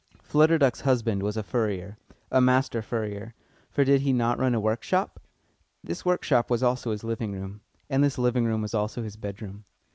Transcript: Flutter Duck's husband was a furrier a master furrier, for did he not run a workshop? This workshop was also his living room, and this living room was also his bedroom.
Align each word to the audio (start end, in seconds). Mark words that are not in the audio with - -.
Flutter 0.23 0.57
Duck's 0.57 0.81
husband 0.81 1.21
was 1.21 1.37
a 1.37 1.43
furrier 1.43 1.95
a 2.31 2.41
master 2.41 2.81
furrier, 2.81 3.35
for 3.69 3.83
did 3.83 4.01
he 4.01 4.11
not 4.13 4.39
run 4.39 4.55
a 4.55 4.59
workshop? 4.59 5.21
This 5.83 6.03
workshop 6.03 6.49
was 6.49 6.63
also 6.63 6.89
his 6.89 7.03
living 7.03 7.33
room, 7.33 7.61
and 7.87 8.03
this 8.03 8.17
living 8.17 8.45
room 8.45 8.63
was 8.63 8.73
also 8.73 9.03
his 9.03 9.15
bedroom. 9.15 9.63